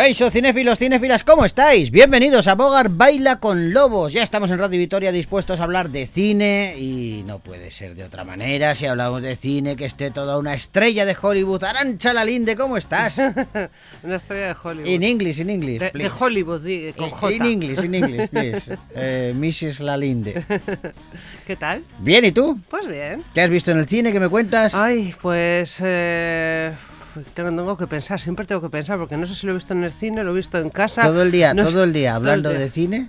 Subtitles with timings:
[0.00, 1.90] Kaiso, cinéfilos, cinéfilas, ¿cómo estáis?
[1.90, 4.14] Bienvenidos a Bogar Baila con Lobos.
[4.14, 8.04] Ya estamos en Radio Vitoria dispuestos a hablar de cine y no puede ser de
[8.04, 11.64] otra manera si hablamos de cine que esté toda una estrella de Hollywood.
[11.64, 13.18] Arancha Lalinde, ¿cómo estás?
[14.02, 14.88] una estrella de Hollywood.
[14.88, 15.80] In English, in English.
[15.80, 17.34] De, de Hollywood, di, con J.
[17.34, 18.78] In English, in English, please.
[18.94, 19.80] Eh, Mrs.
[19.80, 20.42] Lalinde.
[21.46, 21.84] ¿Qué tal?
[21.98, 22.58] Bien, ¿y tú?
[22.70, 23.22] Pues bien.
[23.34, 24.12] ¿Qué has visto en el cine?
[24.12, 24.74] ¿Qué me cuentas?
[24.74, 25.78] Ay, pues...
[25.82, 26.72] Eh
[27.34, 29.84] tengo que pensar, siempre tengo que pensar, porque no sé si lo he visto en
[29.84, 31.02] el cine, lo he visto en casa.
[31.02, 33.08] Todo el día, todo el día hablando de cine,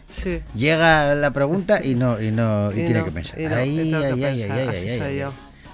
[0.56, 3.38] llega la pregunta y no, y no, y, tiene que pensar.
[3.40, 5.24] ahí, ahí, ahí,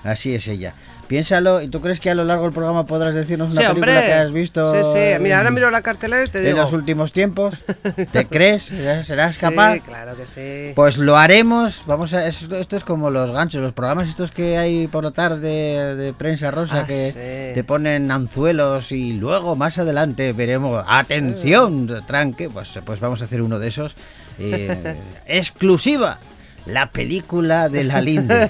[0.08, 0.74] Así es ella.
[1.08, 4.14] Piénsalo, ¿y tú crees que a lo largo del programa podrás decirnos una película que
[4.14, 4.74] has visto?
[4.74, 6.52] Sí, sí, mira, ahora miro la cartelera y te digo.
[6.52, 7.56] En los últimos tiempos,
[8.12, 8.72] ¿te crees?
[9.04, 9.76] ¿Serás capaz?
[9.76, 10.74] Sí, claro que sí.
[10.76, 14.88] Pues lo haremos, vamos a, esto, es como los ganchos, los programas estos que hay
[14.88, 20.32] por la tarde de prensa rosa ah, que te ponen anzuelos y luego más adelante
[20.32, 23.96] veremos, atención, tranque, pues, pues vamos a hacer uno de esos.
[24.40, 24.96] Eh,
[25.26, 26.20] exclusiva
[26.68, 28.50] la película de la Linde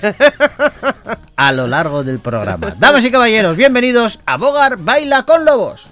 [1.36, 2.76] a lo largo del programa.
[2.78, 5.88] Damas y caballeros, bienvenidos a Bogar Baila con Lobos.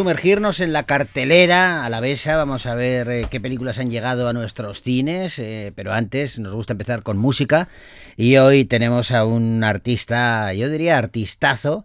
[0.00, 4.30] Sumergirnos en la cartelera a la besa, vamos a ver eh, qué películas han llegado
[4.30, 7.68] a nuestros cines, eh, pero antes nos gusta empezar con música
[8.16, 11.84] y hoy tenemos a un artista, yo diría artistazo,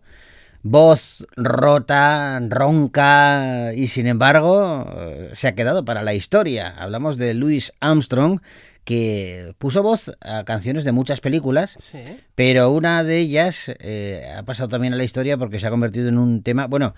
[0.63, 6.73] voz rota, ronca y sin embargo eh, se ha quedado para la historia.
[6.77, 8.39] Hablamos de Louis Armstrong
[8.85, 11.75] que puso voz a canciones de muchas películas,
[12.35, 13.69] pero una de ellas
[14.37, 16.93] ha pasado también a la historia porque se ha convertido en un tema, bueno,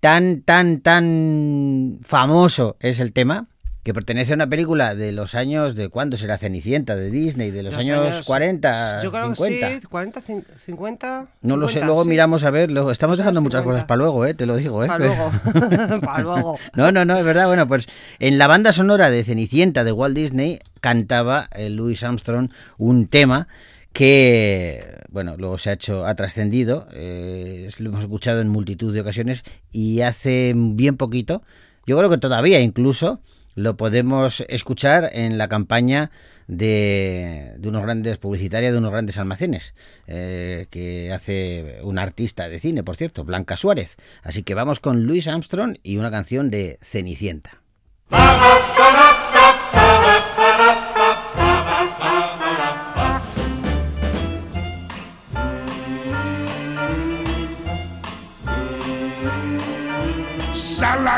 [0.00, 3.46] tan, tan, tan famoso es el tema
[3.82, 7.62] que pertenece a una película de los años de cuándo será Cenicienta de Disney de
[7.62, 10.20] los, años, 40 yo creo 50 que sí, 40
[10.66, 14.26] 50 no lo sé luego miramos a ver luego estamos dejando muchas cosas para luego
[14.26, 14.86] eh te lo digo eh.
[14.86, 15.30] Para luego
[16.02, 16.58] para luego.
[16.74, 20.14] No no no es verdad bueno pues en la banda sonora de Cenicienta de Walt
[20.14, 23.48] Disney cantaba eh, Louis Armstrong un tema
[23.92, 29.00] que bueno luego se ha hecho ha trascendido eh, lo hemos escuchado en multitud de
[29.00, 31.42] ocasiones y hace bien poquito
[31.86, 33.20] yo creo que todavía incluso
[33.54, 36.10] lo podemos escuchar en la campaña
[36.46, 39.74] de, de unos grandes publicitarias de unos grandes almacenes
[40.06, 43.96] eh, que hace un artista de cine por cierto Blanca Suárez.
[44.22, 47.60] Así que vamos con Louis Armstrong y una canción de Cenicienta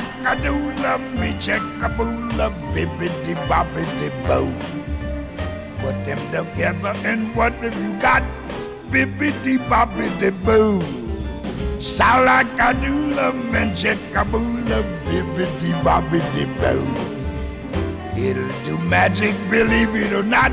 [0.02, 4.52] Salakadoola, me checkaboola, bibbidi bobbidi boo.
[5.78, 8.22] Put them together and what have you got?
[8.90, 10.80] Bibbidi bobbidi boo.
[11.78, 16.86] Salakadoola, me checkaboola, bibbidi bobbidi boo.
[18.16, 20.52] It'll do magic, believe it or not.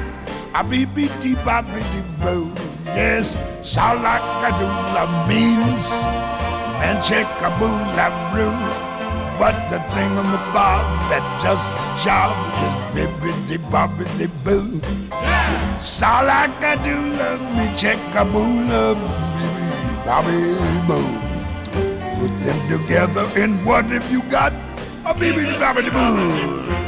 [0.54, 2.52] A bibbidi bobbidi boo.
[2.86, 5.86] Yes, salakadoola means
[6.80, 8.89] manchekaboola roo.
[9.40, 14.82] But the thing on the bob that just the job is bibbidi bobbidi boo.
[15.12, 15.82] Yeah.
[15.82, 19.00] So like I do love me, check a boo love
[20.06, 21.08] bobby boo.
[22.20, 24.52] Put them together and what have you got?
[25.06, 26.79] A bibbidi bobbidi boo.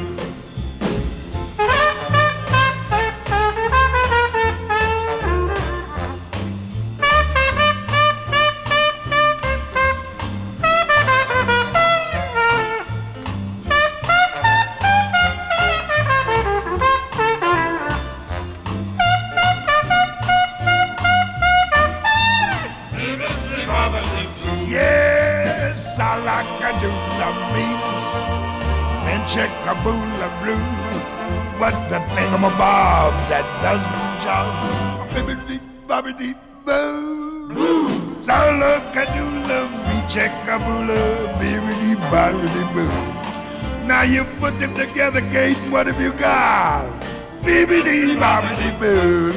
[44.01, 46.89] Now you put them together, Kate, what have you got?
[47.45, 49.30] Bibbidi bobbidi boo.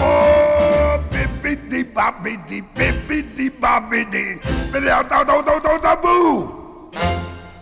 [0.00, 4.40] Oh, bibbidi bobbidi, bibbidi bobbidi,
[4.72, 6.90] bibbidi boo.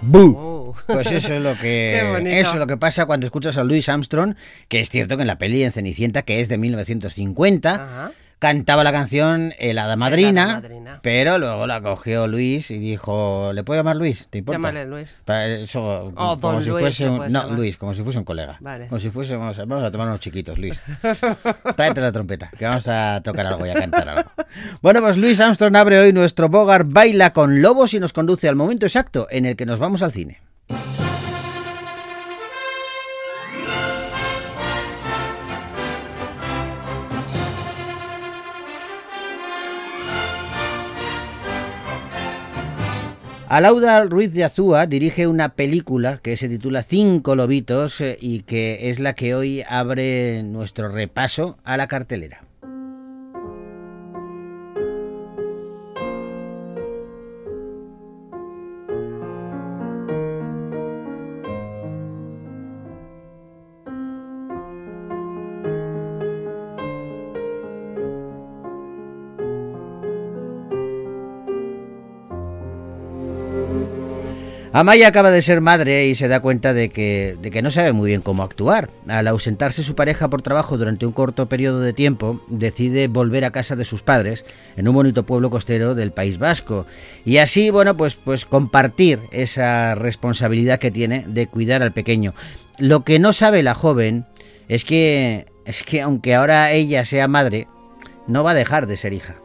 [0.02, 0.36] ¡Bu!
[0.38, 0.74] Oh.
[0.86, 1.98] Pues eso es lo que
[2.40, 4.36] eso es lo que pasa cuando escuchas a Louis Armstrong,
[4.68, 8.12] que es cierto que en la peli en Cenicienta, que es de 1950, Ajá.
[8.38, 11.00] Cantaba la canción El Hada Madrina, El Hada Madrina.
[11.02, 14.26] pero luego la cogió Luis y dijo, ¿le puedo llamar Luis?
[14.30, 14.58] ¿Te importa?
[14.58, 15.14] Llámale Luis.
[15.24, 17.50] Para eso, Oh, como si Luis, fuese un, no, llamar.
[17.50, 18.58] Luis, como si fuese un colega.
[18.60, 18.88] Vale.
[18.88, 20.78] Como si fuésemos, vamos a tomar unos chiquitos, Luis.
[21.76, 24.30] Tráete la trompeta, que vamos a tocar algo y a cantar algo.
[24.82, 28.56] Bueno, pues Luis Armstrong abre hoy nuestro Bogart Baila con Lobos y nos conduce al
[28.56, 30.40] momento exacto en el que nos vamos al cine.
[43.48, 48.90] Alauda Ruiz de Azúa dirige una película que se titula Cinco Lobitos eh, y que
[48.90, 52.45] es la que hoy abre nuestro repaso a la cartelera.
[74.76, 77.94] Amaya acaba de ser madre y se da cuenta de que, de que no sabe
[77.94, 78.90] muy bien cómo actuar.
[79.08, 83.52] Al ausentarse su pareja por trabajo durante un corto periodo de tiempo, decide volver a
[83.52, 84.44] casa de sus padres
[84.76, 86.84] en un bonito pueblo costero del País Vasco.
[87.24, 92.34] Y así, bueno, pues, pues compartir esa responsabilidad que tiene de cuidar al pequeño.
[92.76, 94.26] Lo que no sabe la joven
[94.68, 97.66] es que, es que aunque ahora ella sea madre,
[98.26, 99.36] no va a dejar de ser hija.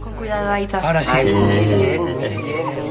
[0.00, 0.78] Con cuidado, Aita.
[0.78, 1.10] Ahora sí.
[1.12, 2.87] Ay,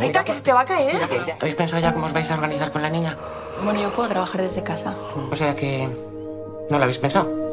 [0.00, 0.96] Aita, que se te va a caer.
[1.40, 3.16] ¿Habéis pensado ya cómo os vais a organizar con la niña?
[3.62, 4.94] Bueno, yo puedo trabajar desde casa.
[5.30, 5.88] O sea que...
[6.70, 7.48] ¿No lo habéis pensado?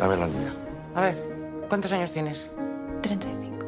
[0.00, 0.54] Dame la niña.
[0.94, 1.14] A ver,
[1.68, 2.50] ¿cuántos años tienes?
[3.02, 3.66] 35.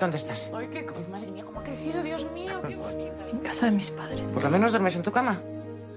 [0.00, 0.50] ¿Dónde estás?
[0.52, 0.78] Ay, qué...
[0.78, 3.28] Ay, madre mía, cómo ha crecido, Dios mío, qué bonita.
[3.30, 4.20] En casa de mis padres.
[4.34, 5.40] Por lo menos duermes en tu cama.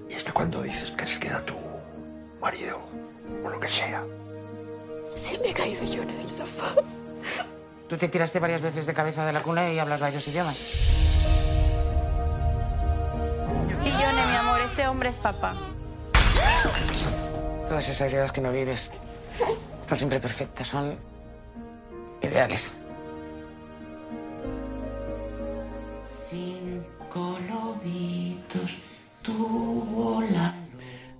[0.08, 1.56] ¿Y este cuando dices que se queda tu
[2.40, 2.78] marido?
[3.44, 4.04] O lo que sea.
[5.14, 6.74] Se me ha caído yo en el sofá.
[7.88, 10.56] Tú te tiraste varias veces de cabeza de la cuna y hablas varios idiomas.
[13.72, 15.54] Sí, Yone, mi amor, este hombre es papá.
[17.66, 18.90] Todas esas vidas que no vives
[19.88, 20.96] son siempre perfectas, son
[22.22, 22.72] ideales.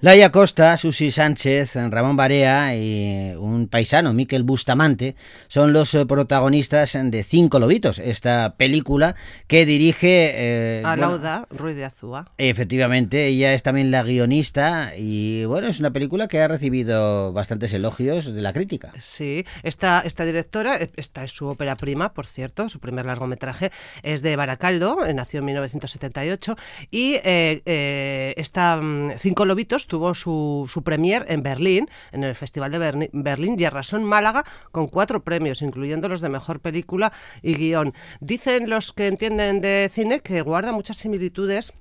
[0.04, 5.14] Laia Costa, Susi Sánchez, Ramón Barea y un paisano, Miquel Bustamante,
[5.46, 9.14] son los eh, protagonistas de Cinco Lobitos, esta película
[9.46, 10.32] que dirige...
[10.34, 12.24] eh, bueno, Alauda Ruiz de Azúa.
[12.36, 17.72] Efectivamente, ella es también la guionista y bueno, es una película que ha recibido bastantes
[17.72, 18.92] elogios de la crítica.
[18.98, 23.70] Sí, esta, esta directora, eh, esta es su ópera prima, por cierto, su primer largometraje
[24.02, 26.56] es de Baracaldo, eh, nació en 1978,
[26.90, 32.34] y eh, eh, esta mm, Cinco Lobitos tuvo su, su premier en Berlín, en el
[32.34, 37.12] Festival de Berlín, y arrasó en Málaga con cuatro premios, incluyendo los de Mejor Película
[37.42, 37.92] y Guión.
[38.18, 41.74] Dicen los que entienden de cine que guarda muchas similitudes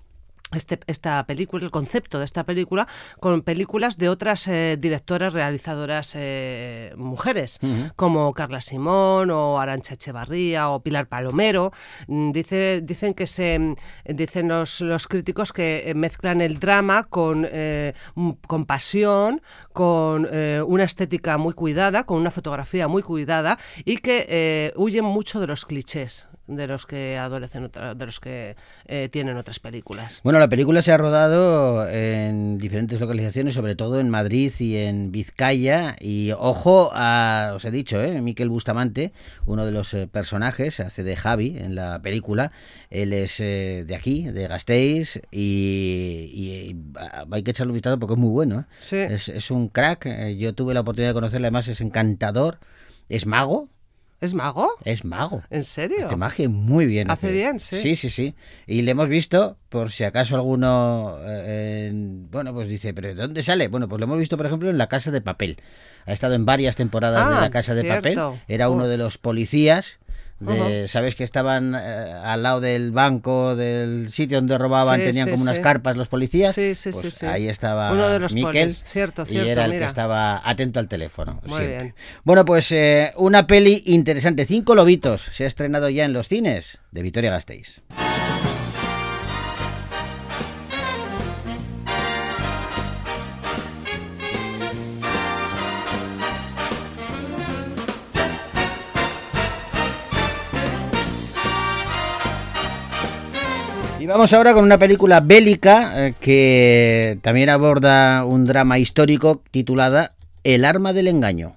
[0.53, 2.87] este- esta película, el concepto de esta película,
[3.19, 7.59] con películas de otras eh, directoras realizadoras eh, mujeres,
[7.95, 11.71] como Carla Simón o Arancha Echevarría o Pilar Palomero.
[12.07, 17.47] Mm, Dice, dicen que se dicen los, los críticos que eh, mezclan el drama con,
[17.49, 17.93] eh,
[18.47, 24.25] con pasión, con eh, una estética muy cuidada, con una fotografía muy cuidada y que
[24.29, 29.07] eh, huyen mucho de los clichés de los que adolecen otra- de los que eh,
[29.09, 30.19] tienen otras películas.
[30.21, 35.13] Bueno, la película se ha rodado en diferentes localizaciones, sobre todo en Madrid y en
[35.13, 35.95] Vizcaya.
[36.01, 38.19] Y ojo, a, os he dicho, ¿eh?
[38.21, 39.13] Miquel Bustamante,
[39.45, 42.51] uno de los eh, personajes, hace de Javi en la película.
[42.89, 47.97] Él es eh, de aquí, de Gasteiz, y, y, ah, hay que echarle un vistazo
[47.97, 48.59] porque es muy bueno.
[48.61, 48.63] ¿eh?
[48.79, 48.97] Sí.
[48.97, 50.05] Es, es un crack.
[50.05, 52.59] eh, Yo tuve la oportunidad de conocerle, además es encantador,
[53.09, 53.69] es mago.
[54.19, 54.69] ¿Es mago?
[54.85, 55.41] Es mago.
[55.49, 56.05] ¿En serio?
[56.05, 57.09] Hace magia muy bien.
[57.09, 57.79] Hace bien, sí.
[57.79, 58.35] Sí, sí, sí.
[58.67, 63.15] Y le hemos visto, por si acaso alguno, eh, en- bueno, pues dice, ¿pero de
[63.15, 63.67] dónde sale?
[63.67, 65.57] Bueno, pues lo hemos visto, por ejemplo, en La Casa de Papel.
[66.05, 68.09] Ha estado en varias temporadas de Ah, La Casa de cierto.
[68.13, 68.41] Papel.
[68.47, 69.97] Era uno de los policías.
[70.41, 74.99] De, ¿Sabes que estaban eh, al lado del banco, del sitio donde robaban?
[74.99, 76.55] Sí, tenían sí, como unas carpas los policías.
[76.55, 77.21] Sí, sí, Pues.
[77.23, 78.73] Ahí estaba Uno de los Miquel.
[78.73, 81.39] Cierto, Y era el que estaba atento al teléfono.
[81.45, 81.77] Muy siempre.
[81.77, 81.95] bien.
[82.23, 84.45] Bueno, pues eh, una peli interesante.
[84.45, 85.21] Cinco lobitos.
[85.31, 87.81] Se ha estrenado ya en los cines de Vitoria Gasteiz.
[104.01, 110.15] Y vamos ahora con una película bélica eh, que también aborda un drama histórico titulada
[110.43, 111.53] El arma del engaño.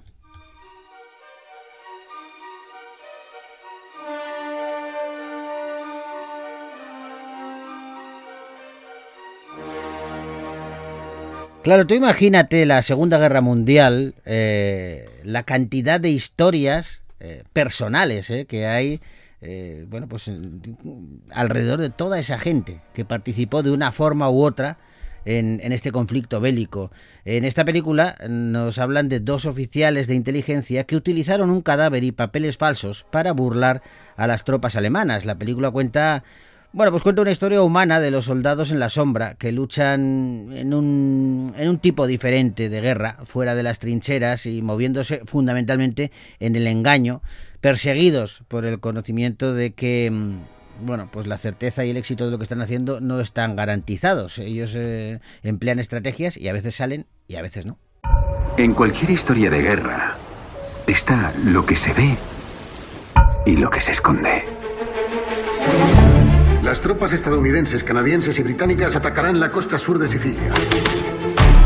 [11.63, 18.45] Claro, tú imagínate la Segunda Guerra Mundial, eh, la cantidad de historias eh, personales eh,
[18.45, 18.99] que hay,
[19.47, 20.29] eh, bueno, pues
[21.31, 24.79] alrededor de toda esa gente que participó de una forma u otra
[25.25, 26.91] en, este conflicto bélico.
[27.25, 32.11] En esta película nos hablan de dos oficiales de inteligencia que utilizaron un cadáver y
[32.11, 33.81] papeles falsos para burlar
[34.17, 35.25] a las tropas alemanas.
[35.25, 36.23] La película cuenta
[36.73, 40.73] bueno, pues cuenta una historia humana de los soldados en la sombra que luchan en
[40.73, 46.11] un, en un tipo diferente de guerra, fuera de las trincheras y moviéndose fundamentalmente
[46.41, 47.21] en el engaño,
[47.65, 52.29] perseguidos por el conocimiento de que, mm, bueno, pues la certeza y el éxito de
[52.29, 54.37] lo que están haciendo no están garantizados.
[54.37, 57.79] Ellos eh, emplean estrategias y a veces salen y a veces no.
[58.59, 60.15] En cualquier historia de guerra
[60.85, 62.15] está lo que se ve
[63.47, 64.43] y lo que se esconde.
[66.61, 70.53] Las tropas estadounidenses, canadienses y británicas atacarán la costa sur de Sicilia.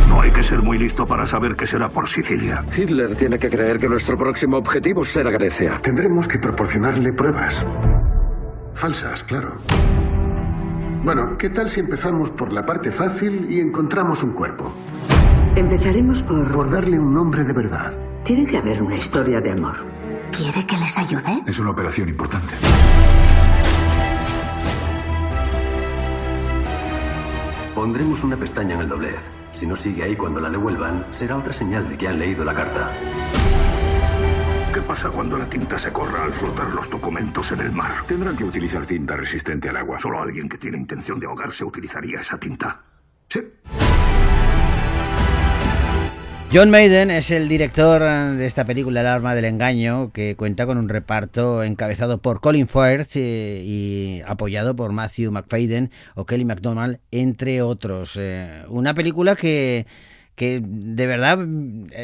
[0.10, 2.66] No hay que ser muy listo para saber que será por Sicilia.
[2.76, 5.80] Hitler tiene que creer que nuestro próximo objetivo será Grecia.
[5.84, 7.64] Tendremos que proporcionarle pruebas.
[8.74, 9.58] Falsas, claro.
[11.04, 14.74] Bueno, ¿qué tal si empezamos por la parte fácil y encontramos un cuerpo?
[15.56, 16.52] Empezaremos por...
[16.52, 17.96] Por darle un nombre de verdad.
[18.24, 19.76] Tiene que haber una historia de amor.
[20.32, 21.44] ¿Quiere que les ayude?
[21.46, 22.56] Es una operación importante.
[27.76, 29.39] Pondremos una pestaña en el doblez.
[29.60, 32.54] Si no sigue ahí cuando la devuelvan, será otra señal de que han leído la
[32.54, 32.94] carta.
[34.74, 37.92] ¿Qué pasa cuando la tinta se corra al flotar los documentos en el mar?
[38.08, 40.00] Tendrán que utilizar cinta resistente al agua.
[40.00, 42.80] Solo alguien que tiene intención de ahogarse utilizaría esa tinta.
[43.28, 43.42] Sí.
[46.52, 50.66] John Maiden es el director eh, de esta película El arma del engaño, que cuenta
[50.66, 56.46] con un reparto encabezado por Colin Firth eh, y apoyado por Matthew McFadden o Kelly
[56.46, 58.16] MacDonald, entre otros.
[58.18, 59.86] Eh, una película que
[60.36, 61.38] que de verdad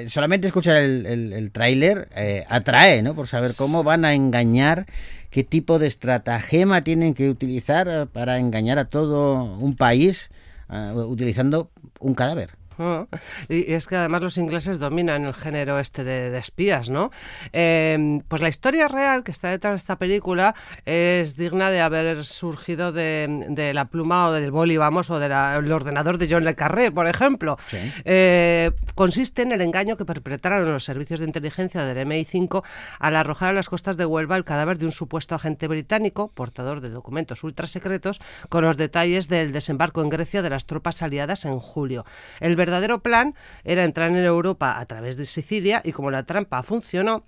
[0.07, 2.09] solamente escuchar el, el, tráiler
[2.49, 3.15] atrae, ¿no?
[3.15, 4.87] Por saber cómo van a engañar,
[5.31, 10.29] qué tipo de estratagema tienen que utilizar para engañar a todo un país
[10.69, 11.71] utilizando
[12.01, 12.49] un cadáver.
[13.49, 17.11] Y es que además los ingleses dominan el género este de, de espías, ¿no?
[17.53, 20.55] Eh, pues la historia real que está detrás de esta película
[20.85, 25.31] es digna de haber surgido de, de la pluma o del boli, vamos, o del
[25.71, 27.57] ordenador de John Le Carré, por ejemplo.
[27.67, 27.77] Sí.
[28.03, 32.63] Eh, consiste en el engaño que perpetraron los servicios de inteligencia del MI5
[32.99, 36.81] al arrojar a las costas de Huelva el cadáver de un supuesto agente británico, portador
[36.81, 41.59] de documentos ultrasecretos, con los detalles del desembarco en Grecia de las tropas aliadas en
[41.59, 42.05] julio.
[42.39, 46.63] El verdadero plan era entrar en Europa a través de Sicilia y como la trampa
[46.63, 47.25] funcionó,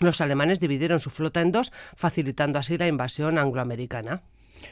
[0.00, 4.22] los alemanes dividieron su flota en dos, facilitando así la invasión angloamericana.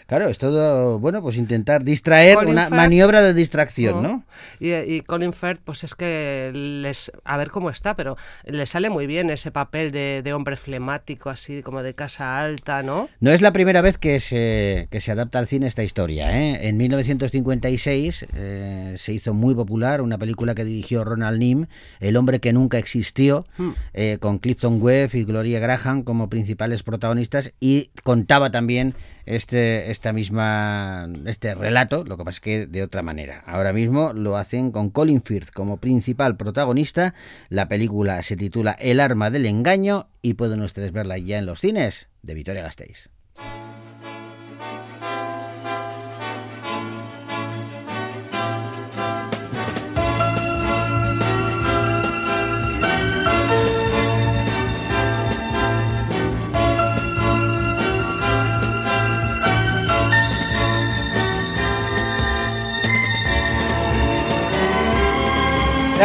[0.06, 4.24] Claro, es todo, bueno, pues intentar distraer, Colin una Firth, maniobra de distracción, ¿no?
[4.60, 8.90] Y, y, Colin Firth, pues es que les, a ver cómo está, pero le sale
[8.90, 13.08] muy bien ese papel de, de, hombre flemático, así como de casa alta, ¿no?
[13.20, 16.68] No es la primera vez que se, que se adapta al cine esta historia, ¿eh?
[16.68, 21.66] En 1956 eh, se hizo muy popular una película que dirigió Ronald Nim,
[22.00, 23.70] El hombre que nunca existió, Hmm.
[23.94, 28.94] eh, con Clifton Webb y Gloria Graham como principales protagonistas y contaba también
[29.28, 33.42] este, esta misma, este relato, lo que pasa es que de otra manera.
[33.44, 37.14] Ahora mismo lo hacen con Colin Firth como principal protagonista.
[37.50, 41.60] La película se titula El arma del engaño y pueden ustedes verla ya en los
[41.60, 43.10] cines de Vitoria Gasteiz.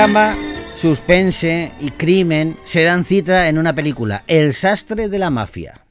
[0.04, 0.36] Drama,
[0.76, 5.83] suspense y crimen se dan cita en una película, El sastre de la mafia.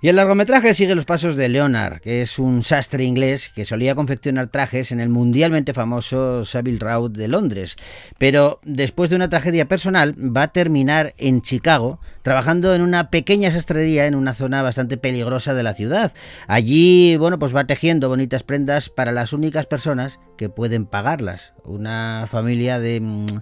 [0.00, 3.96] Y el largometraje sigue los pasos de Leonard, que es un sastre inglés que solía
[3.96, 7.74] confeccionar trajes en el mundialmente famoso Savile Row de Londres.
[8.16, 13.50] Pero después de una tragedia personal, va a terminar en Chicago, trabajando en una pequeña
[13.50, 16.12] sastrería en una zona bastante peligrosa de la ciudad.
[16.46, 21.54] Allí, bueno, pues va tejiendo bonitas prendas para las únicas personas que pueden pagarlas.
[21.64, 23.40] Una familia de mm,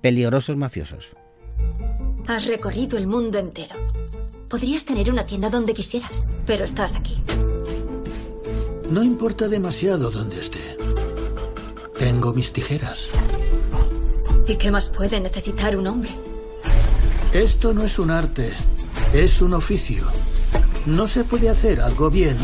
[0.00, 1.16] peligrosos mafiosos.
[2.26, 3.74] Has recorrido el mundo entero.
[4.48, 7.22] Podrías tener una tienda donde quisieras, pero estás aquí.
[8.90, 10.78] No importa demasiado dónde esté.
[11.98, 13.06] Tengo mis tijeras.
[14.46, 16.10] ¿Y qué más puede necesitar un hombre?
[17.34, 18.52] Esto no es un arte,
[19.12, 20.06] es un oficio.
[20.86, 22.38] No se puede hacer algo bien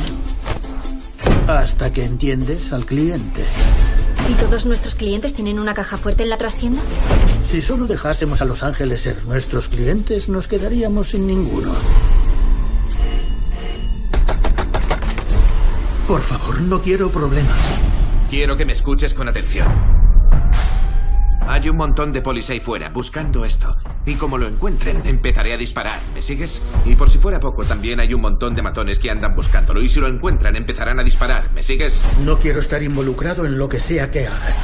[1.46, 3.44] hasta que entiendes al cliente.
[4.28, 6.80] ¿Y todos nuestros clientes tienen una caja fuerte en la trastienda?
[7.44, 11.74] Si solo dejásemos a Los Ángeles ser nuestros clientes, nos quedaríamos sin ninguno.
[16.08, 17.58] Por favor, no quiero problemas.
[18.30, 20.03] Quiero que me escuches con atención.
[21.46, 23.76] Hay un montón de polis ahí fuera buscando esto.
[24.06, 26.00] Y como lo encuentren, empezaré a disparar.
[26.14, 26.62] ¿Me sigues?
[26.84, 29.82] Y por si fuera poco, también hay un montón de matones que andan buscándolo.
[29.82, 31.50] Y si lo encuentran, empezarán a disparar.
[31.52, 32.02] ¿Me sigues?
[32.24, 34.54] No quiero estar involucrado en lo que sea que hagan.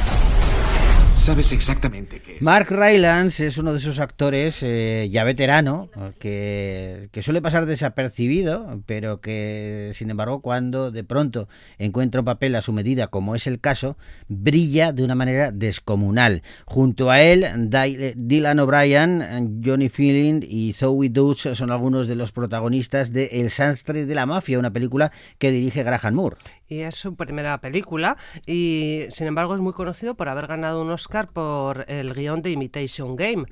[1.21, 2.37] Sabes exactamente qué.
[2.37, 2.41] es.
[2.41, 5.87] Mark Rylance es uno de esos actores eh, ya veterano
[6.17, 12.63] que, suele pasar desapercibido, pero que sin embargo cuando de pronto encuentra un papel a
[12.63, 13.97] su medida, como es el caso,
[14.29, 16.41] brilla de una manera descomunal.
[16.65, 22.31] Junto a él, Dy- Dylan O'Brien, Johnny Feeling y Zoe Dutch son algunos de los
[22.31, 26.37] protagonistas de El sastre de la mafia, una película que dirige Graham Moore.
[26.71, 30.89] Y es su primera película y sin embargo es muy conocido por haber ganado un
[30.89, 33.43] Oscar por el guion de Imitation Game.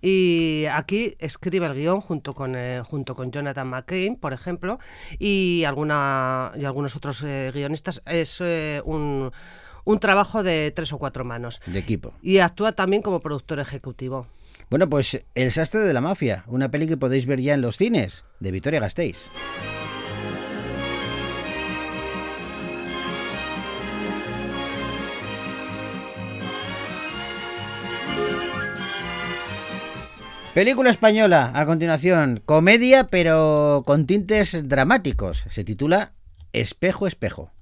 [0.00, 4.78] Y aquí escribe el guion junto con, eh, junto con Jonathan McCain, por ejemplo,
[5.18, 8.02] y, alguna, y algunos otros eh, guionistas.
[8.06, 9.32] Es eh, un,
[9.84, 11.60] un trabajo de tres o cuatro manos.
[11.66, 12.14] De equipo.
[12.22, 14.28] Y actúa también como productor ejecutivo.
[14.70, 17.76] Bueno, pues El sastre de la mafia, una peli que podéis ver ya en los
[17.76, 19.28] cines, de Victoria Gasteiz.
[30.54, 35.44] Película española, a continuación, comedia pero con tintes dramáticos.
[35.48, 36.12] Se titula
[36.52, 37.52] Espejo, espejo.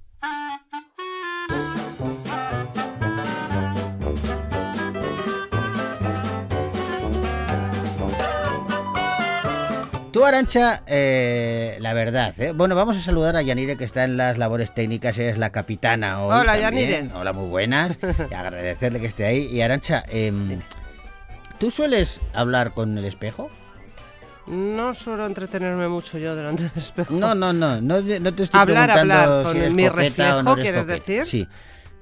[10.11, 12.51] Tú, Arancha, eh, la verdad, ¿eh?
[12.51, 16.23] Bueno, vamos a saludar a Yanire, que está en las labores técnicas, es la capitana
[16.23, 16.89] hoy Hola, también.
[16.89, 17.15] Yanire.
[17.15, 17.99] Hola, muy buenas.
[18.29, 19.45] Y agradecerle que esté ahí.
[19.45, 20.59] Y Arancha, em,
[21.59, 23.49] ¿tú sueles hablar con el espejo?
[24.47, 27.13] No suelo entretenerme mucho yo delante del espejo.
[27.13, 29.91] No, no, no, no, te- no te estoy Hablar, preguntando hablar, con eres mi o
[29.93, 31.25] reflejo, no eres ¿quieres decir?
[31.25, 31.47] Sí,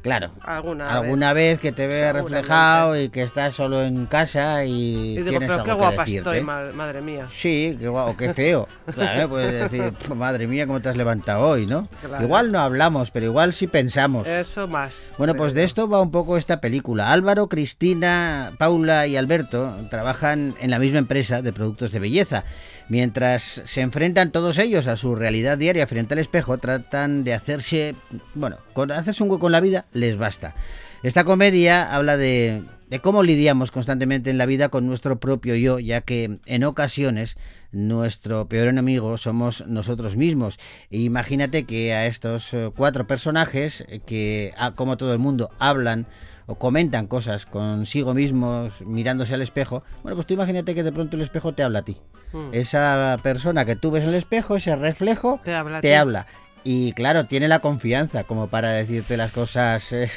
[0.02, 0.32] claro.
[0.42, 1.60] Alguna, Alguna vez.
[1.60, 2.22] que te Seguramente.
[2.36, 6.04] reflejado y que estás solo en casa y, Y digo, tienes pero qué algo guapa
[6.04, 7.28] estoy, ma- madre mía.
[7.32, 8.68] Sí, qué guau, qué feo.
[8.94, 11.88] Claro, puedes decir, madre mía, cómo te has levantado hoy, ¿no?
[12.06, 12.24] Claro.
[12.24, 14.28] Igual no hablamos, pero igual sí pensamos.
[14.28, 15.14] Eso más.
[15.18, 17.12] Bueno, pues de esto va un poco esta película.
[17.12, 22.44] Álvaro, Cristina, Paula y Alberto trabajan en la misma empresa de productos de belleza.
[22.90, 27.96] Mientras se enfrentan todos ellos a su realidad diaria frente al espejo, tratan de hacerse,
[28.34, 30.56] bueno, con hacerse un hueco en la vida les basta.
[31.04, 35.80] Esta comedia habla de, de cómo lidiamos constantemente en la vida con nuestro propio yo,
[35.80, 37.38] ya que en ocasiones
[37.71, 40.58] nuestro peor enemigo somos nosotros mismos.
[40.89, 45.50] E imagínate que a estos eh, cuatro personajes eh, que, ah, como todo el mundo,
[45.60, 46.08] hablan
[46.47, 51.17] o comentan cosas consigo mismos mirándose al espejo, bueno, pues tú imagínate que de pronto
[51.17, 51.97] el espejo te habla a ti.
[52.32, 52.50] Mm.
[52.54, 56.26] Esa persona que tú ves en el espejo, ese reflejo, Te habla te habla.
[56.63, 60.10] Y claro, tiene la confianza como para decirte las cosas eh,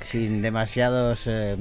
[0.00, 1.56] sin demasiados eh,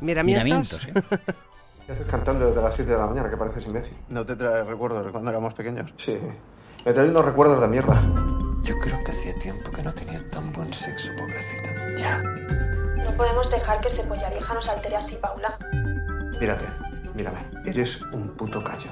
[0.00, 0.86] Miramientos.
[0.86, 1.32] miramientos, ¿eh?
[1.86, 3.28] ¿Qué haces cantando desde las 7 de la mañana?
[3.28, 3.94] Que pareces imbécil.
[4.08, 5.92] ¿No te traes recuerdos de cuando éramos pequeños?
[5.98, 6.18] Sí.
[6.84, 8.00] Me traes unos recuerdos de mierda.
[8.62, 11.70] Yo creo que hacía tiempo que no tenía tan buen sexo, pobrecita.
[11.98, 12.22] Ya.
[12.22, 15.58] No podemos dejar que ese polla vieja nos altere así, Paula.
[16.40, 16.64] Mírate,
[17.14, 17.40] mírame.
[17.66, 18.90] Eres un puto callo.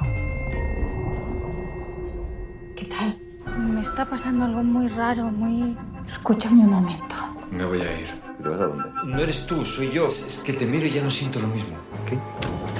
[2.76, 3.16] ¿Qué tal?
[3.46, 5.76] Me está pasando algo muy raro, muy...
[6.08, 7.14] Escúchame un momento.
[7.50, 8.08] Me voy a ir.
[8.42, 8.84] ¿Te vas a dónde?
[9.04, 10.06] No eres tú, soy yo.
[10.06, 11.76] Es que te miro y ya no siento lo mismo.
[12.06, 12.18] ¿Qué?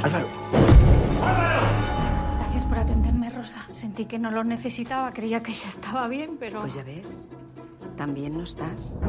[0.03, 0.27] Álvaro.
[2.39, 3.61] Gracias por atenderme, Rosa.
[3.73, 6.61] Sentí que no lo necesitaba, creía que ya estaba bien, pero...
[6.63, 7.29] Pues ya ves,
[7.97, 9.01] también no estás.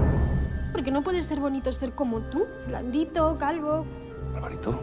[0.71, 3.85] Porque no puede ser bonito ser como tú, blandito, calvo.
[4.35, 4.79] Alvarito,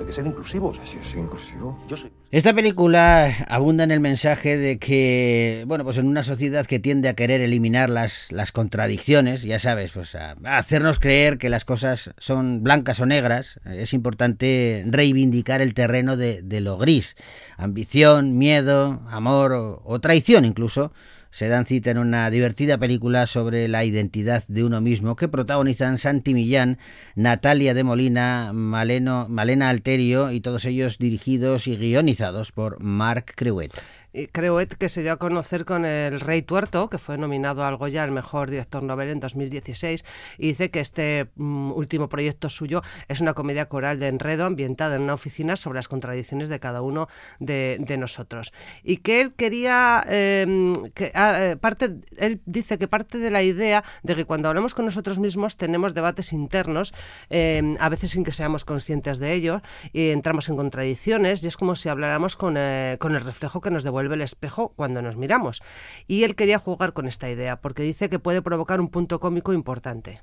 [0.00, 0.80] hay que ser inclusivos.
[0.84, 1.78] Sí, sí, inclusivo.
[1.88, 2.10] Yo soy.
[2.30, 7.08] Esta película abunda en el mensaje de que, bueno, pues en una sociedad que tiende
[7.08, 11.64] a querer eliminar las, las contradicciones, ya sabes, pues a, a hacernos creer que las
[11.64, 17.16] cosas son blancas o negras, es importante reivindicar el terreno de, de lo gris.
[17.56, 20.92] Ambición, miedo, amor o, o traición incluso
[21.30, 25.98] se dan cita en una divertida película sobre la identidad de uno mismo que protagonizan
[25.98, 26.78] Santi Millán,
[27.14, 33.72] Natalia de Molina, Malena Alterio y todos ellos dirigidos y guionizados por Marc Creuet.
[34.12, 37.76] Y Creuet que se dio a conocer con El Rey Tuerto, que fue nominado al
[37.76, 40.04] Goya al mejor director novel en 2016,
[40.38, 44.96] y dice que este mm, último proyecto suyo es una comedia coral de enredo ambientada
[44.96, 48.52] en una oficina sobre las contradicciones de cada uno de, de nosotros.
[48.82, 53.42] Y que él quería, eh, que ah, eh, parte, él dice que parte de la
[53.42, 56.94] idea de que cuando hablamos con nosotros mismos tenemos debates internos,
[57.28, 61.56] eh, a veces sin que seamos conscientes de ello, y entramos en contradicciones, y es
[61.56, 65.16] como si habláramos con, eh, con el reflejo que nos devuelve el espejo cuando nos
[65.16, 65.62] miramos.
[66.06, 69.52] Y él quería jugar con esta idea, porque dice que puede provocar un punto cómico
[69.52, 70.22] importante.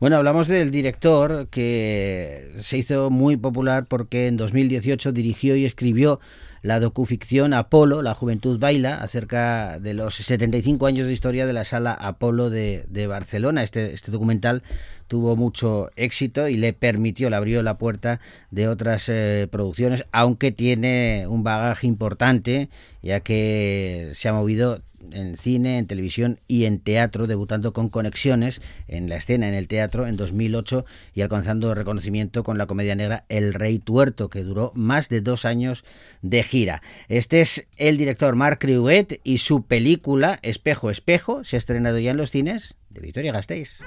[0.00, 6.20] Bueno, hablamos del director que se hizo muy popular porque en 2018 dirigió y escribió
[6.62, 11.64] la docuficción Apolo, La Juventud Baila, acerca de los 75 años de historia de la
[11.64, 13.62] sala Apolo de, de Barcelona.
[13.62, 14.62] Este, este, documental
[15.08, 20.52] tuvo mucho éxito y le permitió, le abrió la puerta de otras eh, producciones, aunque
[20.52, 22.68] tiene un bagaje importante,
[23.02, 28.60] ya que se ha movido en cine, en televisión y en teatro, debutando con Conexiones
[28.88, 33.24] en la escena en el teatro en 2008 y alcanzando reconocimiento con la comedia negra
[33.28, 35.84] El Rey Tuerto, que duró más de dos años
[36.22, 36.82] de gira.
[37.08, 42.10] Este es el director Marc Creuet y su película Espejo, Espejo, se ha estrenado ya
[42.10, 43.80] en los cines de Victoria Gasteiz.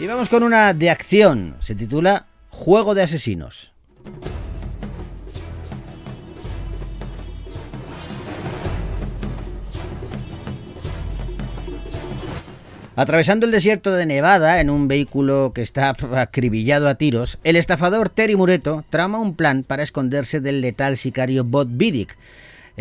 [0.00, 1.56] Y vamos con una de acción.
[1.60, 3.70] Se titula Juego de Asesinos.
[12.96, 18.08] Atravesando el desierto de Nevada en un vehículo que está acribillado a tiros, el estafador
[18.08, 22.16] Terry Mureto trama un plan para esconderse del letal sicario Bob Vidic.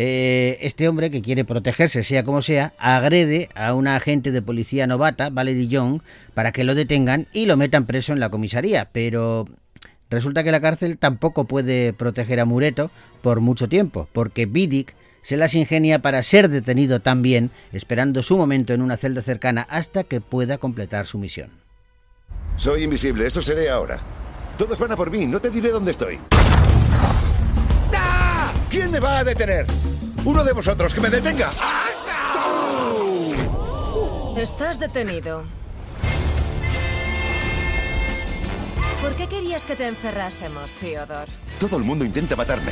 [0.01, 4.87] Eh, este hombre que quiere protegerse, sea como sea, agrede a una agente de policía
[4.87, 5.99] novata, Valerie Young,
[6.33, 8.87] para que lo detengan y lo metan preso en la comisaría.
[8.93, 9.45] Pero
[10.09, 15.35] resulta que la cárcel tampoco puede proteger a Mureto por mucho tiempo, porque Vidic se
[15.35, 20.21] las ingenia para ser detenido también, esperando su momento en una celda cercana hasta que
[20.21, 21.49] pueda completar su misión.
[22.55, 23.99] Soy invisible, eso seré ahora.
[24.57, 26.19] Todos van a por mí, no te diré dónde estoy.
[28.69, 29.65] ¿Quién me va a detener?
[30.25, 31.49] Uno de vosotros, que me detenga.
[34.37, 35.43] Estás detenido.
[39.01, 41.31] ¿Por qué querías que te encerrásemos, Theodore?
[41.59, 42.71] Todo el mundo intenta matarme.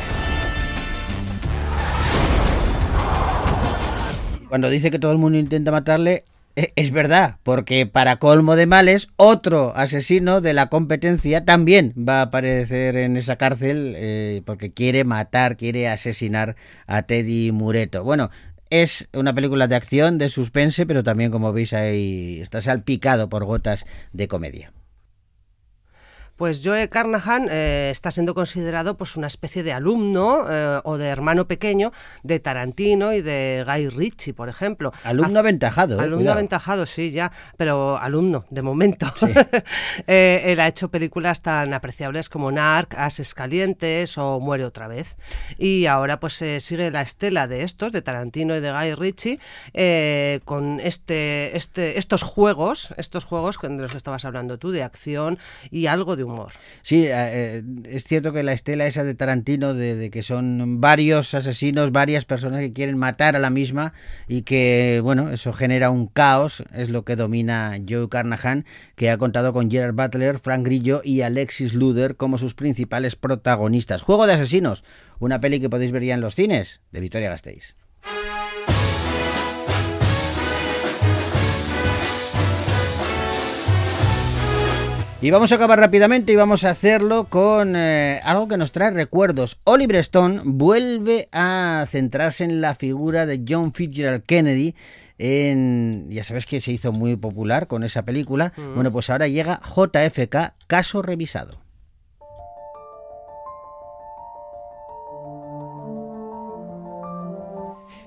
[4.50, 6.24] Cuando dice que todo el mundo intenta matarle,
[6.76, 12.24] es verdad, porque para colmo de males, otro asesino de la competencia también va a
[12.24, 16.56] aparecer en esa cárcel eh, porque quiere matar, quiere asesinar
[16.88, 18.04] a Teddy Mureto.
[18.04, 18.32] Bueno,
[18.72, 23.46] es una película de acción, de suspense, pero también, como veis, ahí está salpicado por
[23.46, 24.74] gotas de comedia.
[26.38, 31.08] Pues Joe Carnahan eh, está siendo considerado pues una especie de alumno eh, o de
[31.08, 34.94] hermano pequeño de Tarantino y de Guy Ritchie, por ejemplo.
[35.04, 35.96] Alumno Hace, aventajado.
[35.96, 36.38] Eh, alumno cuidado.
[36.38, 39.12] aventajado, sí, ya, pero alumno, de momento.
[39.20, 39.26] Sí.
[40.08, 45.18] eh, él ha hecho películas tan apreciables como Narc, Ases Calientes o Muere otra vez.
[45.58, 49.40] Y ahora pues sigue la estela de estos, de Tarantino y de Guy Ritchie,
[50.46, 55.40] con este, este, estos juegos, estos juegos de los que estabas hablando tú, de acción
[55.72, 56.27] y algo de
[56.82, 61.34] Sí, eh, es cierto que la estela esa de Tarantino, de, de, que son varios
[61.34, 63.94] asesinos, varias personas que quieren matar a la misma
[64.28, 69.18] y que, bueno, eso genera un caos, es lo que domina Joe Carnahan, que ha
[69.18, 74.02] contado con Gerard Butler, Frank Grillo y Alexis Luder como sus principales protagonistas.
[74.02, 74.84] Juego de Asesinos,
[75.20, 77.76] una peli que podéis ver ya en los cines de Victoria Gasteiz.
[85.20, 88.92] Y vamos a acabar rápidamente y vamos a hacerlo con eh, algo que nos trae
[88.92, 89.58] recuerdos.
[89.64, 94.76] Oliver Stone vuelve a centrarse en la figura de John Fitzgerald Kennedy.
[95.18, 98.54] En, ya sabes que se hizo muy popular con esa película.
[98.56, 98.76] Mm.
[98.76, 101.67] Bueno, pues ahora llega JFK, caso revisado.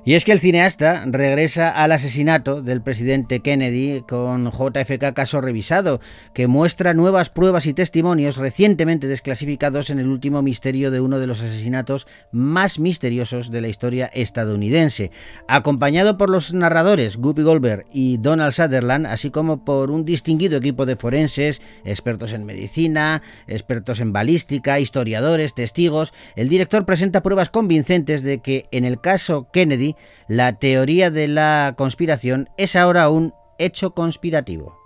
[0.02, 6.00] Y es que el cineasta regresa al asesinato del presidente Kennedy con JFK Caso Revisado,
[6.32, 11.26] que muestra nuevas pruebas y testimonios recientemente desclasificados en el último misterio de uno de
[11.26, 15.10] los asesinatos más misteriosos de la historia estadounidense,
[15.48, 20.86] acompañado por los narradores Guppy Goldberg y Donald Sutherland, así como por un distinguido equipo
[20.86, 26.14] de forenses, expertos en medicina, expertos en balística, historiadores, testigos.
[26.36, 29.89] El director presenta pruebas convincentes de que en el caso Kennedy
[30.29, 34.79] la teoría de la conspiración es ahora un hecho conspirativo.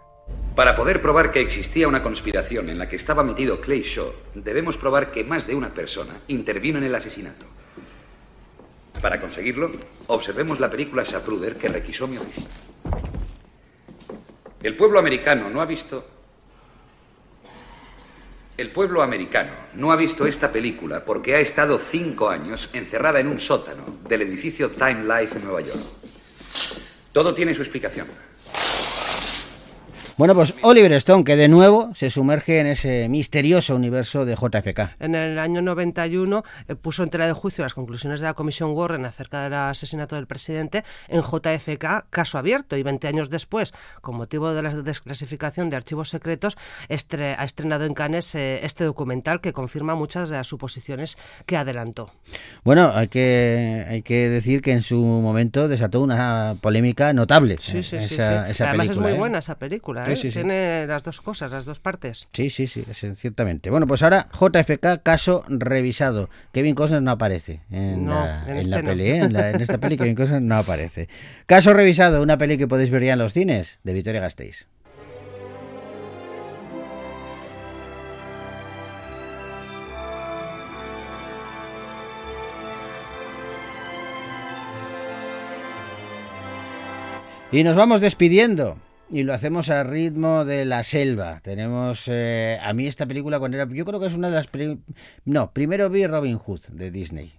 [0.55, 4.77] Para poder probar que existía una conspiración en la que estaba metido Clay Shaw, debemos
[4.77, 7.47] probar que más de una persona intervino en el asesinato.
[9.03, 9.73] Para conseguirlo,
[10.07, 12.55] observemos la película Sapruder que requisó mi oficina.
[14.63, 16.14] El pueblo americano no ha visto
[18.57, 23.27] el pueblo americano no ha visto esta película porque ha estado cinco años encerrada en
[23.27, 25.81] un sótano del edificio Time Life en Nueva York.
[27.13, 28.07] Todo tiene su explicación.
[30.17, 34.95] Bueno, pues Oliver Stone, que de nuevo se sumerge en ese misterioso universo de JFK.
[35.01, 38.71] En el año 91 eh, puso en tela de juicio las conclusiones de la Comisión
[38.75, 44.15] Warren acerca del asesinato del presidente en JFK, caso abierto, y 20 años después, con
[44.15, 46.57] motivo de la desclasificación de archivos secretos,
[46.89, 51.57] estre ha estrenado en Cannes eh, este documental que confirma muchas de las suposiciones que
[51.57, 52.13] adelantó.
[52.63, 57.57] Bueno, hay que, hay que decir que en su momento desató una polémica notable.
[57.59, 59.19] Sí, sí, esa, sí, esa Además película, es muy ¿eh?
[59.19, 60.04] buena esa película.
[60.07, 60.17] Sí, ¿eh?
[60.17, 60.35] sí, sí.
[60.41, 62.29] Tiene las dos cosas, las dos partes.
[62.33, 63.71] Sí, sí, sí, ciertamente.
[63.71, 66.31] Bueno, pues ahora JFK, caso revisado.
[66.53, 68.89] Kevin Costner no aparece en No, la, en en este la no.
[68.89, 69.17] peli, ¿eh?
[69.17, 71.09] en, la- en esta peli Kevin Costner no aparece.
[71.47, 74.67] Caso revisado, una peli que podéis ver ya en los cines, de Victoria Gasteiz.
[87.53, 88.77] Y nos vamos despidiendo.
[89.11, 91.41] Y lo hacemos a ritmo de la selva.
[91.43, 93.71] Tenemos eh, a mí esta película cuando era...
[93.71, 94.47] Yo creo que es una de las...
[94.47, 94.81] peli-
[95.25, 97.33] No, primero vi Robin Hood de Disney.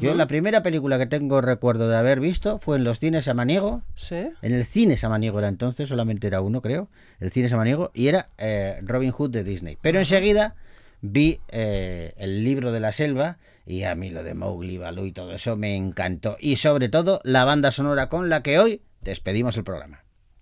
[0.00, 3.82] Yo la primera película que tengo recuerdo de haber visto fue en los cines Samaniego.
[3.94, 4.28] Sí.
[4.42, 6.88] En el cine Samaniego era entonces, solamente era uno creo.
[7.20, 7.90] El cine Samaniego.
[7.94, 9.78] Y era eh, Robin Hood de Disney.
[9.80, 10.56] Pero enseguida
[11.00, 15.12] vi eh, el libro de la selva y a mí lo de Mowgli, Baloo y
[15.12, 16.38] todo eso me encantó.
[16.40, 20.02] Y sobre todo la banda sonora con la que hoy despedimos el programa.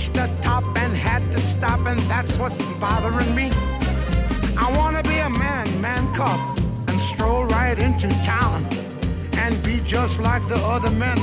[0.00, 3.50] reached the top and had to stop, and that's what's bothering me.
[4.56, 6.40] I wanna be a man, man cub,
[6.88, 8.64] and stroll right into town
[9.36, 11.18] and be just like the other men.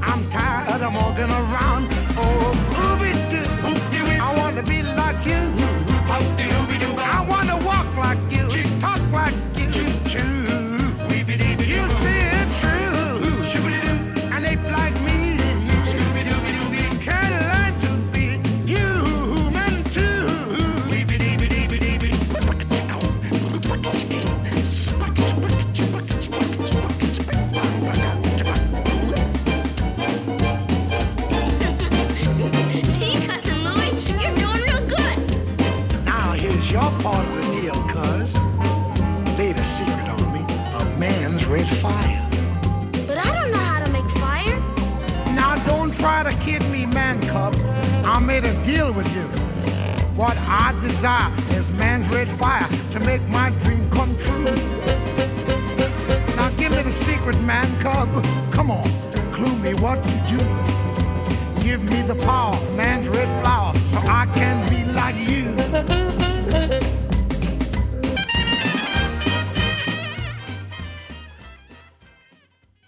[0.00, 1.88] I'm tired of walking around.
[2.22, 3.44] Oh, ooby doo,
[4.28, 5.42] I wanna be like you.
[7.16, 8.39] I wanna walk like you,